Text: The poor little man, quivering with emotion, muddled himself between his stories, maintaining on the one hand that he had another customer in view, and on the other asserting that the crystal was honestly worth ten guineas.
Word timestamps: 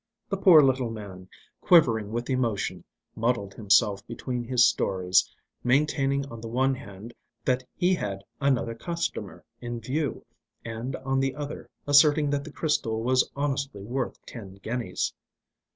The 0.29 0.37
poor 0.37 0.63
little 0.63 0.89
man, 0.89 1.29
quivering 1.61 2.11
with 2.11 2.27
emotion, 2.27 2.83
muddled 3.15 3.53
himself 3.53 4.03
between 4.07 4.43
his 4.43 4.65
stories, 4.65 5.29
maintaining 5.63 6.25
on 6.25 6.41
the 6.41 6.47
one 6.47 6.73
hand 6.73 7.13
that 7.45 7.67
he 7.75 7.93
had 7.93 8.23
another 8.39 8.73
customer 8.73 9.45
in 9.59 9.79
view, 9.79 10.25
and 10.65 10.95
on 10.95 11.19
the 11.19 11.35
other 11.35 11.69
asserting 11.85 12.31
that 12.31 12.43
the 12.43 12.51
crystal 12.51 13.03
was 13.03 13.29
honestly 13.35 13.83
worth 13.83 14.17
ten 14.25 14.55
guineas. 14.63 15.13